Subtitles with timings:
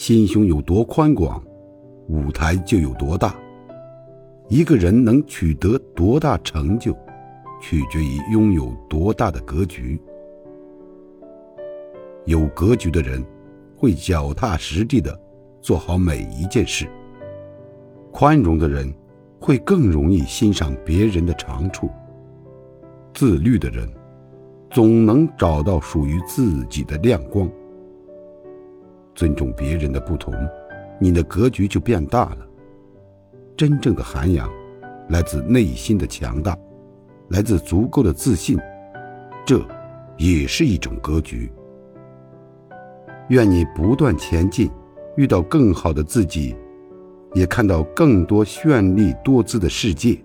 [0.00, 1.44] 心胸有多宽广，
[2.08, 3.38] 舞台就有多大。
[4.48, 6.96] 一个人能取得多大成就，
[7.60, 10.00] 取决于拥有多大的格局。
[12.24, 13.22] 有格局的人，
[13.76, 15.20] 会脚踏实地的
[15.60, 16.88] 做好每一件事。
[18.10, 18.90] 宽容的人，
[19.38, 21.90] 会更容易欣赏别人的长处。
[23.12, 23.86] 自律的人，
[24.70, 27.46] 总能找到属于自己的亮光。
[29.14, 30.34] 尊重别人的不同，
[30.98, 32.46] 你的格局就变大了。
[33.56, 34.50] 真正的涵养，
[35.08, 36.56] 来自内心的强大，
[37.28, 38.58] 来自足够的自信，
[39.44, 39.60] 这
[40.16, 41.52] 也是一种格局。
[43.28, 44.70] 愿你不断前进，
[45.16, 46.56] 遇到更好的自己，
[47.34, 50.18] 也看到更多绚丽多姿的世界。